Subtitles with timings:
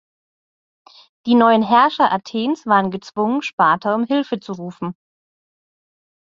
[1.27, 4.95] Die neuen Herrscher Athens waren gezwungen, Sparta um Hilfe zu rufen.